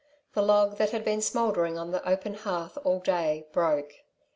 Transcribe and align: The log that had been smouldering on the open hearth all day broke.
The 0.33 0.41
log 0.41 0.77
that 0.77 0.89
had 0.89 1.05
been 1.05 1.21
smouldering 1.21 1.77
on 1.77 1.91
the 1.91 2.03
open 2.09 2.33
hearth 2.33 2.75
all 2.83 2.97
day 3.01 3.45
broke. 3.51 3.93